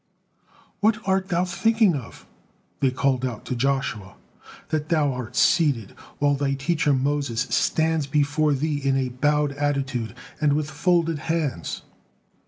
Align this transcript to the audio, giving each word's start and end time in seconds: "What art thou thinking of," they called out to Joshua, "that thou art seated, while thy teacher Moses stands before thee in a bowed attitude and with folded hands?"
"What 0.79 0.97
art 1.07 1.27
thou 1.29 1.45
thinking 1.45 1.93
of," 1.95 2.25
they 2.79 2.89
called 2.89 3.23
out 3.23 3.45
to 3.45 3.55
Joshua, 3.55 4.15
"that 4.69 4.89
thou 4.89 5.13
art 5.13 5.35
seated, 5.35 5.91
while 6.17 6.33
thy 6.33 6.55
teacher 6.55 6.91
Moses 6.91 7.41
stands 7.51 8.07
before 8.07 8.55
thee 8.55 8.79
in 8.83 8.97
a 8.97 9.09
bowed 9.09 9.51
attitude 9.51 10.15
and 10.41 10.53
with 10.53 10.71
folded 10.71 11.19
hands?" 11.19 11.83